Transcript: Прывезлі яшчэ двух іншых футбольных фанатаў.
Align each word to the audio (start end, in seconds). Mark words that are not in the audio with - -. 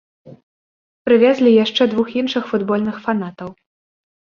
Прывезлі 1.07 1.51
яшчэ 1.63 1.83
двух 1.93 2.09
іншых 2.23 2.51
футбольных 2.55 2.95
фанатаў. 3.07 3.49